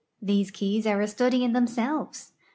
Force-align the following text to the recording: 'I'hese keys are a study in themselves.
'I'hese 0.23 0.49
keys 0.51 0.87
are 0.87 0.99
a 0.99 1.07
study 1.07 1.43
in 1.43 1.53
themselves. 1.53 2.31